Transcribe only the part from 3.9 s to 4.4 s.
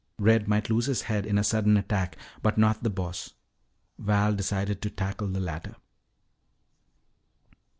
Val